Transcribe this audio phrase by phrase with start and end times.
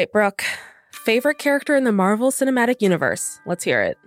[0.00, 0.44] right, Brooke.
[0.92, 3.38] Favorite character in the Marvel Cinematic Universe?
[3.46, 3.98] Let's hear it.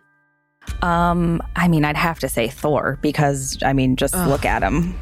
[0.81, 4.27] Um, I mean, I'd have to say Thor because I mean, just Ugh.
[4.27, 4.95] look at him.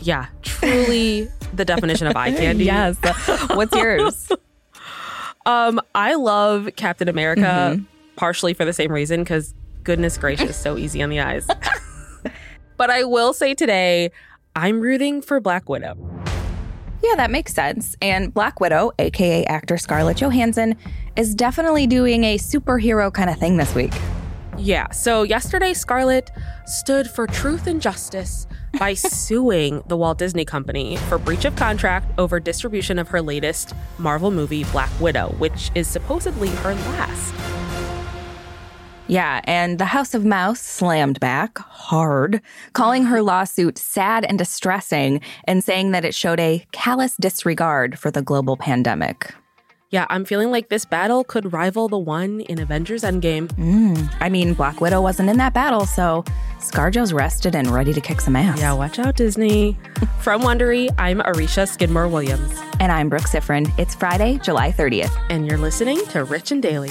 [0.00, 2.64] Yeah, truly the definition of eye candy.
[2.66, 2.96] yes.
[3.50, 4.30] What's yours?
[5.46, 7.42] Um, I love Captain America
[7.76, 7.84] Mhm.
[8.16, 9.52] partially for the same reason because
[9.82, 11.46] goodness gracious, so easy on the eyes.
[12.78, 14.10] but I will say today,
[14.56, 15.96] I'm rooting for Black Widow.
[17.04, 17.96] Yeah, that makes sense.
[18.00, 20.74] And Black Widow, aka actor Scarlett Johansson,
[21.16, 23.92] is definitely doing a superhero kind of thing this week.
[24.56, 26.30] Yeah, so yesterday Scarlett
[26.64, 28.46] stood for truth and justice
[28.78, 33.74] by suing the Walt Disney Company for breach of contract over distribution of her latest
[33.98, 37.63] Marvel movie, Black Widow, which is supposedly her last.
[39.06, 42.40] Yeah, and the House of Mouse slammed back hard,
[42.72, 48.10] calling her lawsuit sad and distressing and saying that it showed a callous disregard for
[48.10, 49.34] the global pandemic.
[49.90, 53.46] Yeah, I'm feeling like this battle could rival the one in Avengers Endgame.
[53.58, 54.10] Mm.
[54.20, 56.24] I mean, Black Widow wasn't in that battle, so
[56.58, 58.58] Scarjo's rested and ready to kick some ass.
[58.58, 59.76] Yeah, watch out, Disney.
[60.20, 63.70] From Wondery, I'm Arisha Skidmore Williams, And I'm Brooke Sifrin.
[63.78, 65.14] It's Friday, July 30th.
[65.28, 66.90] and you're listening to Rich and Daily.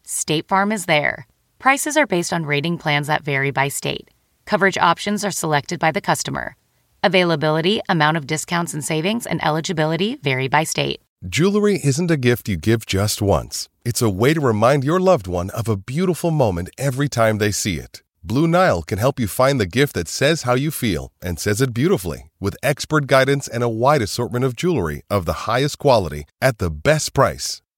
[0.05, 1.27] State Farm is there.
[1.59, 4.09] Prices are based on rating plans that vary by state.
[4.45, 6.55] Coverage options are selected by the customer.
[7.03, 11.01] Availability, amount of discounts and savings, and eligibility vary by state.
[11.27, 13.69] Jewelry isn't a gift you give just once.
[13.85, 17.51] It's a way to remind your loved one of a beautiful moment every time they
[17.51, 18.01] see it.
[18.23, 21.61] Blue Nile can help you find the gift that says how you feel and says
[21.61, 26.25] it beautifully with expert guidance and a wide assortment of jewelry of the highest quality
[26.39, 27.61] at the best price.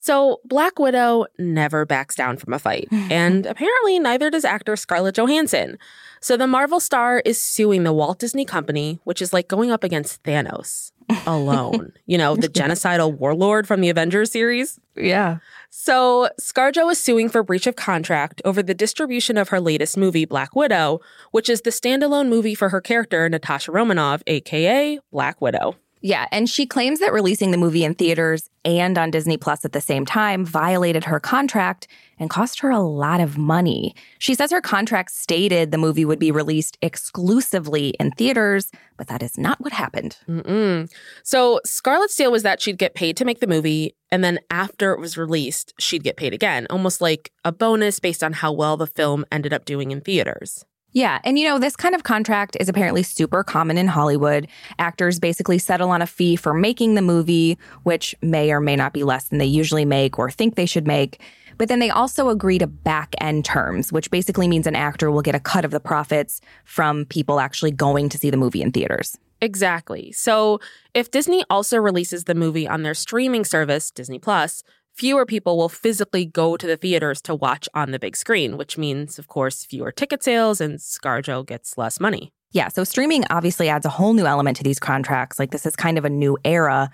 [0.00, 5.14] So, Black Widow never backs down from a fight, and apparently neither does actor Scarlett
[5.16, 5.78] Johansson.
[6.20, 9.84] So, the Marvel star is suing the Walt Disney Company, which is like going up
[9.84, 10.92] against Thanos
[11.26, 11.92] alone.
[12.06, 14.80] you know, the genocidal warlord from the Avengers series.
[14.96, 15.38] Yeah.
[15.68, 20.24] So, ScarJo is suing for breach of contract over the distribution of her latest movie,
[20.24, 21.00] Black Widow,
[21.30, 25.76] which is the standalone movie for her character, Natasha Romanoff, aka Black Widow.
[26.02, 29.72] Yeah, and she claims that releasing the movie in theaters and on Disney Plus at
[29.72, 31.86] the same time violated her contract
[32.18, 33.94] and cost her a lot of money.
[34.18, 39.22] She says her contract stated the movie would be released exclusively in theaters, but that
[39.22, 40.16] is not what happened.
[40.28, 40.90] Mm-mm.
[41.22, 44.92] So Scarlett's deal was that she'd get paid to make the movie, and then after
[44.92, 48.76] it was released, she'd get paid again, almost like a bonus based on how well
[48.76, 50.64] the film ended up doing in theaters.
[50.92, 54.48] Yeah, and you know, this kind of contract is apparently super common in Hollywood.
[54.78, 58.92] Actors basically settle on a fee for making the movie, which may or may not
[58.92, 61.20] be less than they usually make or think they should make.
[61.58, 65.22] But then they also agree to back end terms, which basically means an actor will
[65.22, 68.72] get a cut of the profits from people actually going to see the movie in
[68.72, 69.16] theaters.
[69.42, 70.10] Exactly.
[70.12, 70.60] So
[70.92, 74.62] if Disney also releases the movie on their streaming service, Disney Plus,
[75.00, 78.76] fewer people will physically go to the theaters to watch on the big screen, which
[78.76, 82.34] means, of course, fewer ticket sales and ScarJo gets less money.
[82.52, 85.38] Yeah, so streaming obviously adds a whole new element to these contracts.
[85.38, 86.90] Like this is kind of a new era.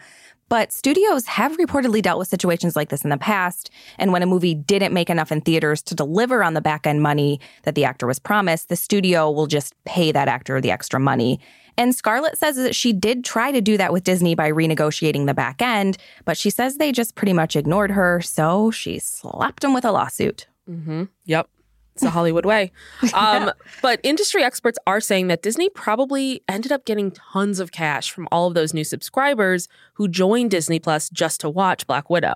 [0.49, 3.71] But studios have reportedly dealt with situations like this in the past.
[3.99, 7.03] And when a movie didn't make enough in theaters to deliver on the back end
[7.03, 11.01] money that the actor was promised, the studio will just pay that actor the extra
[11.01, 11.41] money.
[11.79, 15.35] And Scarlett says that she did try to do that with Disney by renegotiating the
[15.35, 18.21] back end, but she says they just pretty much ignored her.
[18.23, 20.47] So she slapped them with a lawsuit.
[20.71, 21.05] Mm-hmm.
[21.27, 21.49] Yep.
[21.97, 22.73] It's the Hollywood way.
[23.15, 23.51] Um,
[23.81, 28.29] But industry experts are saying that Disney probably ended up getting tons of cash from
[28.31, 32.35] all of those new subscribers who joined Disney Plus just to watch Black Widow.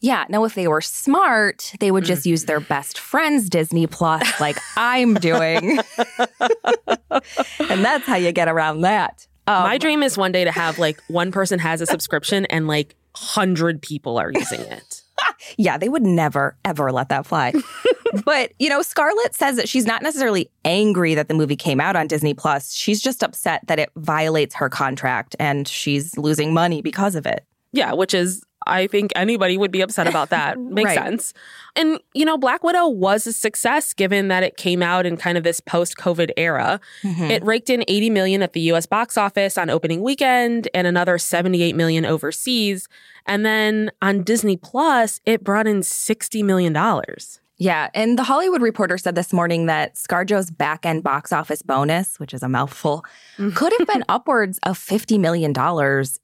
[0.00, 0.24] Yeah.
[0.30, 4.56] Now, if they were smart, they would just use their best friend's Disney Plus, like
[4.76, 5.78] I'm doing.
[6.40, 9.26] and that's how you get around that.
[9.46, 12.66] Um, My dream is one day to have like one person has a subscription and
[12.66, 15.02] like hundred people are using it.
[15.56, 17.52] yeah, they would never, ever let that fly.
[18.24, 21.96] but, you know, Scarlett says that she's not necessarily angry that the movie came out
[21.96, 22.72] on Disney Plus.
[22.74, 27.44] She's just upset that it violates her contract and she's losing money because of it.
[27.72, 30.58] Yeah, which is I think anybody would be upset about that.
[30.60, 30.98] Makes Right.
[30.98, 31.34] sense.
[31.76, 35.36] And you know, Black Widow was a success given that it came out in kind
[35.36, 36.80] of this post-COVID era.
[37.02, 37.24] Mm-hmm.
[37.24, 41.18] It raked in 80 million at the US box office on opening weekend and another
[41.18, 42.88] 78 million overseas.
[43.26, 47.40] And then on Disney Plus, it brought in 60 million dollars.
[47.56, 47.88] Yeah.
[47.94, 52.34] And the Hollywood Reporter said this morning that Scarjo's back end box office bonus, which
[52.34, 53.04] is a mouthful,
[53.36, 53.54] mm.
[53.54, 55.52] could have been upwards of $50 million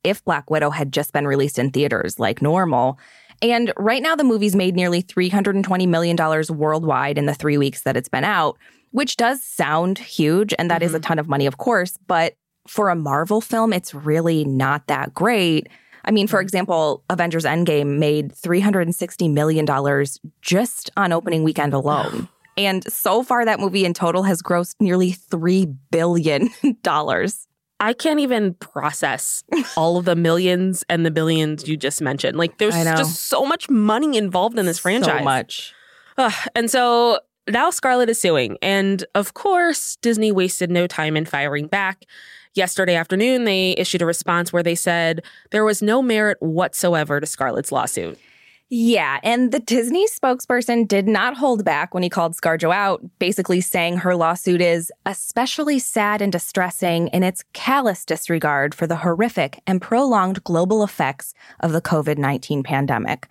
[0.03, 2.99] if Black Widow had just been released in theaters like normal.
[3.43, 6.17] And right now, the movie's made nearly $320 million
[6.51, 8.59] worldwide in the three weeks that it's been out,
[8.91, 10.53] which does sound huge.
[10.59, 11.05] And that is a mm-hmm.
[11.05, 11.97] ton of money, of course.
[12.07, 12.35] But
[12.67, 15.69] for a Marvel film, it's really not that great.
[16.05, 16.45] I mean, for mm-hmm.
[16.45, 19.67] example, Avengers Endgame made $360 million
[20.43, 22.29] just on opening weekend alone.
[22.57, 26.51] And so far, that movie in total has grossed nearly $3 billion.
[27.83, 29.43] I can't even process
[29.77, 32.37] all of the millions and the billions you just mentioned.
[32.37, 35.21] Like there's just so much money involved in this franchise.
[35.21, 35.75] So much.
[36.19, 38.59] Ugh, and so now Scarlett is suing.
[38.61, 42.05] And of course, Disney wasted no time in firing back.
[42.55, 47.27] Yesterday afternoon, they issued a response where they said there was no merit whatsoever to
[47.27, 48.19] Scarlett's lawsuit.
[48.73, 53.61] Yeah, and the Disney spokesperson did not hold back when he called ScarJo out, basically
[53.61, 59.61] saying her lawsuit is especially sad and distressing in its callous disregard for the horrific
[59.67, 63.27] and prolonged global effects of the COVID 19 pandemic.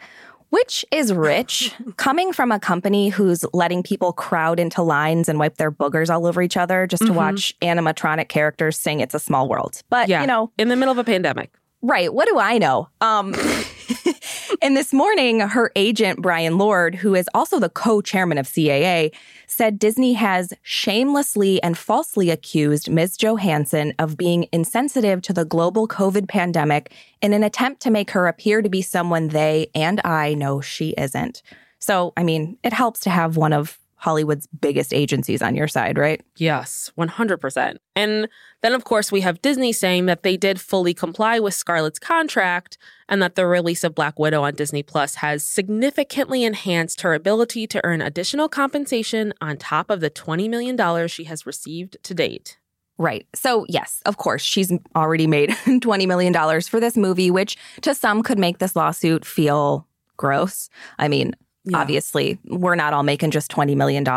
[0.49, 5.57] Which is rich, coming from a company who's letting people crowd into lines and wipe
[5.57, 9.47] their boogers all over each other just to watch animatronic characters sing It's a Small
[9.47, 9.81] World.
[9.89, 10.21] But, Yeah.
[10.21, 11.51] you know, in the middle of a pandemic.
[11.81, 12.13] Right.
[12.13, 12.89] What do I know?
[12.99, 13.33] Um,
[14.61, 19.13] and this morning, her agent, Brian Lord, who is also the co chairman of CAA,
[19.47, 23.17] said Disney has shamelessly and falsely accused Ms.
[23.17, 28.27] Johansson of being insensitive to the global COVID pandemic in an attempt to make her
[28.27, 31.41] appear to be someone they and I know she isn't.
[31.79, 35.97] So, I mean, it helps to have one of Hollywood's biggest agencies on your side,
[35.97, 36.21] right?
[36.37, 37.77] Yes, 100%.
[37.95, 38.29] And
[38.61, 42.77] then, of course, we have Disney saying that they did fully comply with Scarlett's contract
[43.09, 47.67] and that the release of Black Widow on Disney Plus has significantly enhanced her ability
[47.67, 52.57] to earn additional compensation on top of the $20 million she has received to date.
[52.97, 53.27] Right.
[53.33, 58.23] So, yes, of course, she's already made $20 million for this movie, which to some
[58.23, 59.87] could make this lawsuit feel
[60.17, 60.69] gross.
[60.97, 61.33] I mean,
[61.65, 61.77] Yeah.
[61.79, 64.07] obviously, we're not all making just $20 million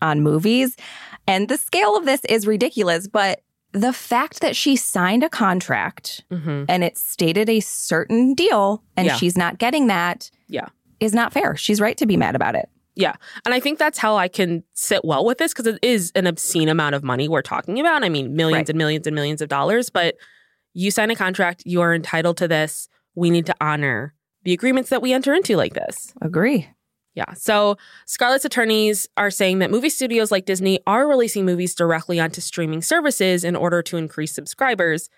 [0.00, 0.76] on movies.
[1.26, 3.42] And the scale of this is ridiculous, but
[3.72, 9.06] the fact that she signed a contract hmm and it stated a certain deal and
[9.06, 9.16] Yeah.
[9.16, 10.68] she's not getting that Yeah.
[11.00, 11.56] is not fair.
[11.56, 12.68] She's right to be mad about it.
[12.94, 13.14] Yeah.
[13.44, 16.26] And I think that's how I can sit well with this because it is an
[16.26, 18.02] obscene amount of money we're talking about.
[18.04, 18.68] I mean, millions Right.
[18.70, 20.16] and millions and millions of dollars, but
[20.74, 22.88] you sign a contract, you are entitled to this.
[23.14, 24.14] We need to honor
[24.48, 26.14] the agreements that we enter into like this.
[26.22, 26.70] Agree.
[27.14, 27.34] Yeah.
[27.34, 27.76] So
[28.06, 32.80] Scarlett's attorneys are saying that movie studios like Disney are releasing movies directly onto streaming
[32.80, 35.10] services in order to increase subscribers.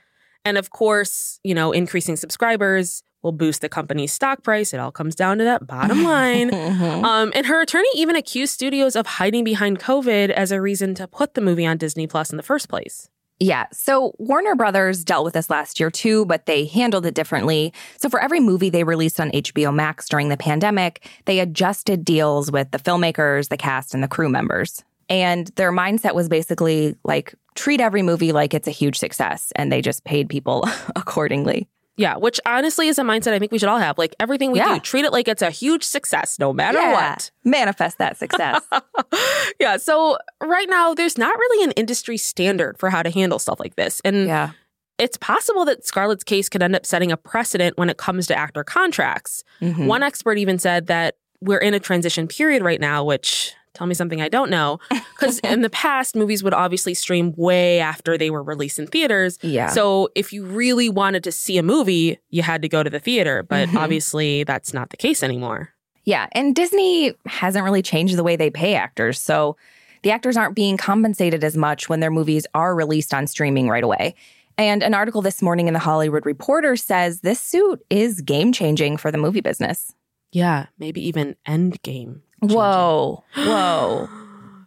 [0.44, 4.74] And of course, you know, increasing subscribers will boost the company's stock price.
[4.74, 6.50] It all comes down to that bottom line.
[6.70, 7.04] Mhm.
[7.04, 11.06] Um, and her attorney even accused studios of hiding behind COVID as a reason to
[11.06, 13.08] put the movie on Disney Plus in the first place.
[13.42, 13.66] Yeah.
[13.72, 17.72] So Warner Brothers dealt with this last year too, but they handled it differently.
[17.96, 22.52] So for every movie they released on HBO Max during the pandemic, they adjusted deals
[22.52, 24.84] with the filmmakers, the cast, and the crew members.
[25.08, 29.52] And their mindset was basically like treat every movie like it's a huge success.
[29.56, 31.66] And they just paid people accordingly.
[32.00, 33.98] Yeah, which honestly is a mindset I think we should all have.
[33.98, 34.74] Like everything we Yeah.
[34.74, 36.92] do, treat it like it's a huge success no matter Yeah.
[37.12, 37.30] what.
[37.44, 38.62] Manifest that success.
[39.60, 39.76] yeah.
[39.76, 43.76] So right now, there's not really an industry standard for how to handle stuff like
[43.76, 44.00] this.
[44.02, 44.52] And yeah.
[44.98, 48.34] it's possible that Scarlett's case could end up setting a precedent when it comes to
[48.38, 49.44] actor contracts.
[49.60, 49.86] Mhm.
[49.86, 53.94] One expert even said that we're in a transition period right now, which tell me
[53.94, 54.78] something I don't know.
[55.14, 59.38] Because in the past, movies would obviously stream way after they were released in theaters.
[59.42, 59.68] Yeah.
[59.68, 63.00] So if you really wanted to see a movie, you had to go to the
[63.00, 63.42] theater.
[63.42, 63.76] But Mhm.
[63.76, 65.70] obviously, that's not the case anymore.
[66.04, 69.20] Yeah, and Disney hasn't really changed the way they pay actors.
[69.20, 69.56] So
[70.02, 73.84] the actors aren't being compensated as much when their movies are released on streaming right
[73.84, 74.14] away.
[74.58, 78.96] And an article this morning in the Hollywood Reporter says this suit is game changing
[78.96, 79.94] for the movie business.
[80.32, 82.20] Yeah, maybe even Endgame.
[82.40, 84.08] Whoa, whoa,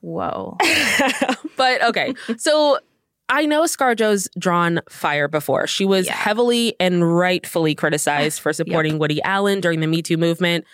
[0.01, 0.57] whoa.
[1.57, 2.79] but okay, so
[3.29, 5.65] I know ScarJo's drawn fire before.
[5.67, 6.13] She was Yeah.
[6.13, 10.65] heavily and rightfully criticized for supporting Woody Allen during the Me Too movement,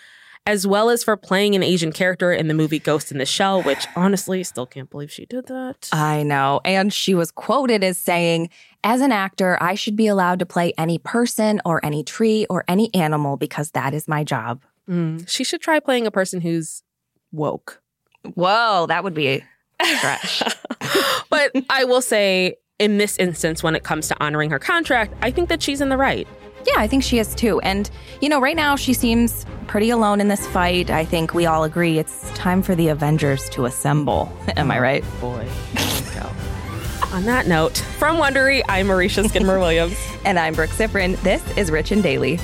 [0.46, 3.62] as well as for playing an Asian character in the movie Ghost in the Shell,
[3.62, 5.88] which honestly, still can't believe she did that.
[5.92, 6.60] I know.
[6.64, 8.50] And she was quoted as saying,
[8.84, 12.64] As an actor, I should be allowed to play any person or any tree or
[12.68, 14.62] any animal because that is my job.
[14.88, 16.82] Mm, she should try playing a person who's
[17.32, 17.82] woke.
[18.34, 19.44] Whoa, that would be a
[19.96, 20.42] stretch.
[21.30, 25.30] but I will say, in this instance, when it comes to honoring her contract, I
[25.30, 26.26] think that she's in the right.
[26.66, 27.60] Yeah, I think she is too.
[27.60, 30.90] And, you know, right now she seems pretty alone in this fight.
[30.90, 34.30] I think we all agree it's time for the Avengers to assemble.
[34.56, 34.80] Am I mm.
[34.82, 35.04] right?
[35.20, 35.48] Boy,
[36.14, 36.30] go.
[37.14, 39.96] On that note, from Wondery, I'm Marisha Skidmore Williams.
[40.22, 41.18] And I'm Brooke Sifrin.
[41.22, 42.38] This is Rich and Daily.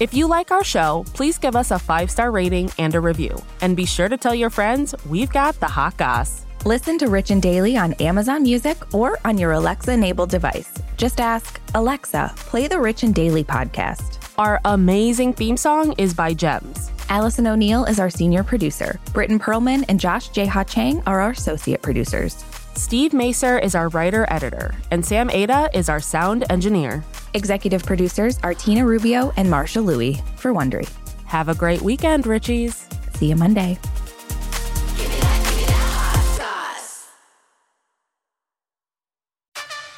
[0.00, 3.36] If you like our show, please give us a five star rating and a review.
[3.60, 6.46] And be sure to tell your friends we've got the hot goss.
[6.64, 10.72] Listen to Rich and Daily on Amazon Music or on your Alexa enabled device.
[10.96, 14.18] Just ask, Alexa, play the Rich and Daily podcast.
[14.38, 16.92] Our amazing theme song is by Gems.
[17.08, 19.00] Allison O'Neill is our senior producer.
[19.12, 20.46] Britton Perlman and Josh J.
[20.46, 22.44] Ha Chang are our associate producers.
[22.74, 27.02] Steve Macer is our writer editor, and Sam Ada is our sound engineer.
[27.34, 30.88] Executive producers are Tina Rubio and Marsha Louie for Wondery.
[31.26, 32.86] Have a great weekend, Richies.
[33.16, 33.78] See you Monday.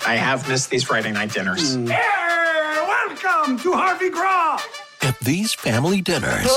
[0.07, 1.77] I have missed these Friday night dinners.
[1.77, 1.89] Mm.
[1.89, 4.61] welcome to Harvey Graw.
[5.03, 6.49] At these family dinners,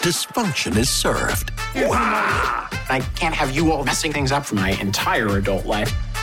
[0.00, 1.52] dysfunction is served.
[1.76, 5.94] I can't have you all messing things up for my entire adult life.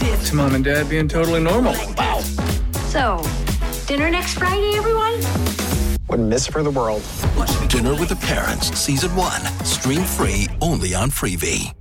[0.00, 1.74] It's mom and dad being totally normal.
[1.96, 2.20] Wow.
[2.90, 3.22] So,
[3.86, 5.20] dinner next Friday, everyone?
[6.08, 7.02] Wouldn't miss for the world.
[7.68, 9.40] Dinner with the Parents, Season 1.
[9.64, 11.72] Stream free only on Freevee.